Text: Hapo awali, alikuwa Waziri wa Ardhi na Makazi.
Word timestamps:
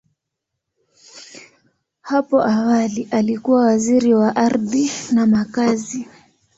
Hapo 2.01 2.39
awali, 2.43 3.07
alikuwa 3.11 3.65
Waziri 3.65 4.13
wa 4.13 4.35
Ardhi 4.35 4.91
na 5.11 5.27
Makazi. 5.27 6.07